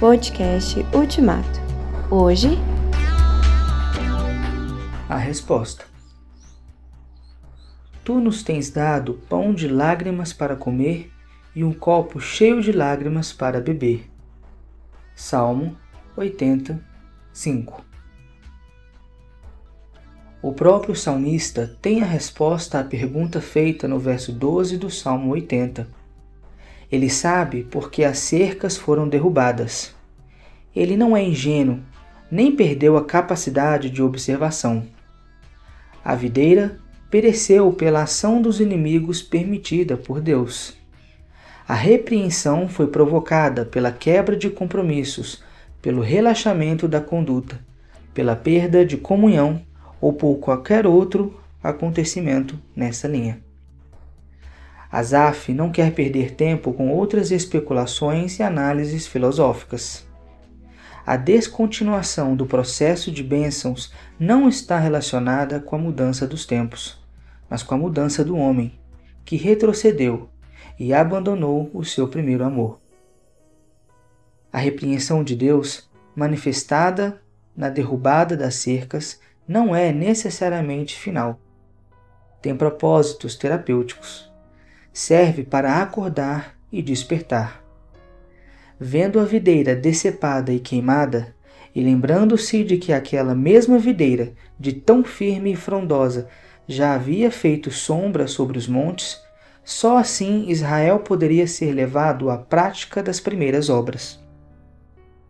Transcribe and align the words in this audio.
Podcast 0.00 0.86
Ultimato. 0.94 1.58
Hoje. 2.08 2.50
A 5.08 5.16
resposta. 5.16 5.86
Tu 8.04 8.20
nos 8.20 8.44
tens 8.44 8.70
dado 8.70 9.14
pão 9.28 9.52
de 9.52 9.66
lágrimas 9.66 10.32
para 10.32 10.54
comer 10.54 11.10
e 11.52 11.64
um 11.64 11.72
copo 11.72 12.20
cheio 12.20 12.62
de 12.62 12.70
lágrimas 12.70 13.32
para 13.32 13.60
beber. 13.60 14.08
Salmo 15.16 15.76
85 16.16 17.84
O 20.40 20.52
próprio 20.52 20.94
salmista 20.94 21.76
tem 21.82 22.04
a 22.04 22.06
resposta 22.06 22.78
à 22.78 22.84
pergunta 22.84 23.40
feita 23.40 23.88
no 23.88 23.98
verso 23.98 24.30
12 24.30 24.78
do 24.78 24.90
Salmo 24.90 25.32
80 25.32 25.97
ele 26.90 27.10
sabe 27.10 27.66
porque 27.70 28.02
as 28.02 28.18
cercas 28.18 28.76
foram 28.76 29.08
derrubadas. 29.08 29.94
Ele 30.74 30.96
não 30.96 31.16
é 31.16 31.22
ingênuo, 31.22 31.80
nem 32.30 32.54
perdeu 32.54 32.96
a 32.96 33.04
capacidade 33.04 33.90
de 33.90 34.02
observação. 34.02 34.86
A 36.04 36.14
videira 36.14 36.78
pereceu 37.10 37.72
pela 37.72 38.02
ação 38.02 38.40
dos 38.40 38.60
inimigos 38.60 39.22
permitida 39.22 39.96
por 39.96 40.20
Deus. 40.20 40.74
A 41.66 41.74
repreensão 41.74 42.68
foi 42.68 42.86
provocada 42.86 43.64
pela 43.64 43.92
quebra 43.92 44.36
de 44.36 44.48
compromissos, 44.48 45.42
pelo 45.82 46.00
relaxamento 46.00 46.88
da 46.88 47.00
conduta, 47.00 47.60
pela 48.14 48.34
perda 48.34 48.84
de 48.84 48.96
comunhão 48.96 49.60
ou 50.00 50.12
por 50.12 50.36
qualquer 50.36 50.86
outro 50.86 51.38
acontecimento 51.62 52.58
nessa 52.74 53.06
linha. 53.06 53.47
Azaf 54.90 55.52
não 55.52 55.70
quer 55.70 55.92
perder 55.92 56.34
tempo 56.34 56.72
com 56.72 56.90
outras 56.90 57.30
especulações 57.30 58.38
e 58.38 58.42
análises 58.42 59.06
filosóficas. 59.06 60.06
A 61.04 61.16
descontinuação 61.16 62.34
do 62.34 62.46
processo 62.46 63.10
de 63.10 63.22
bênçãos 63.22 63.92
não 64.18 64.48
está 64.48 64.78
relacionada 64.78 65.60
com 65.60 65.76
a 65.76 65.78
mudança 65.78 66.26
dos 66.26 66.46
tempos, 66.46 66.98
mas 67.50 67.62
com 67.62 67.74
a 67.74 67.78
mudança 67.78 68.24
do 68.24 68.36
homem, 68.36 68.78
que 69.24 69.36
retrocedeu 69.36 70.30
e 70.78 70.94
abandonou 70.94 71.70
o 71.74 71.84
seu 71.84 72.08
primeiro 72.08 72.44
amor. 72.44 72.80
A 74.50 74.58
repreensão 74.58 75.22
de 75.22 75.36
Deus, 75.36 75.90
manifestada 76.16 77.20
na 77.54 77.68
derrubada 77.68 78.36
das 78.36 78.54
cercas, 78.54 79.20
não 79.46 79.76
é 79.76 79.92
necessariamente 79.92 80.96
final. 80.96 81.38
Tem 82.40 82.56
propósitos 82.56 83.34
terapêuticos 83.34 84.27
serve 84.98 85.44
para 85.44 85.80
acordar 85.80 86.58
e 86.72 86.82
despertar. 86.82 87.62
Vendo 88.80 89.20
a 89.20 89.24
videira 89.24 89.76
decepada 89.76 90.52
e 90.52 90.58
queimada, 90.58 91.36
e 91.72 91.80
lembrando-se 91.80 92.64
de 92.64 92.78
que 92.78 92.92
aquela 92.92 93.32
mesma 93.32 93.78
videira, 93.78 94.32
de 94.58 94.72
tão 94.72 95.04
firme 95.04 95.52
e 95.52 95.56
frondosa, 95.56 96.28
já 96.66 96.94
havia 96.94 97.30
feito 97.30 97.70
sombra 97.70 98.26
sobre 98.26 98.58
os 98.58 98.66
montes, 98.66 99.22
só 99.62 99.98
assim 99.98 100.46
Israel 100.48 100.98
poderia 100.98 101.46
ser 101.46 101.72
levado 101.72 102.28
à 102.28 102.36
prática 102.36 103.00
das 103.00 103.20
primeiras 103.20 103.70
obras. 103.70 104.18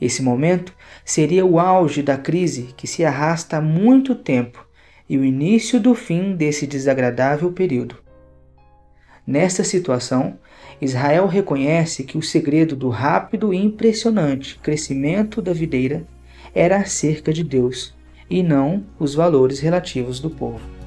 Esse 0.00 0.24
momento 0.24 0.74
seria 1.04 1.46
o 1.46 1.60
auge 1.60 2.02
da 2.02 2.16
crise 2.16 2.74
que 2.76 2.88
se 2.88 3.04
arrasta 3.04 3.58
há 3.58 3.60
muito 3.60 4.16
tempo 4.16 4.66
e 5.08 5.16
o 5.16 5.24
início 5.24 5.78
do 5.78 5.94
fim 5.94 6.34
desse 6.34 6.66
desagradável 6.66 7.52
período. 7.52 8.01
Nesta 9.26 9.62
situação, 9.62 10.38
Israel 10.80 11.26
reconhece 11.26 12.02
que 12.02 12.18
o 12.18 12.22
segredo 12.22 12.74
do 12.74 12.88
rápido 12.88 13.54
e 13.54 13.56
impressionante 13.56 14.58
crescimento 14.58 15.40
da 15.40 15.52
videira 15.52 16.04
era 16.52 16.78
acerca 16.78 17.32
de 17.32 17.44
Deus 17.44 17.94
e 18.28 18.42
não 18.42 18.84
os 18.98 19.14
valores 19.14 19.60
relativos 19.60 20.18
do 20.18 20.28
povo. 20.28 20.81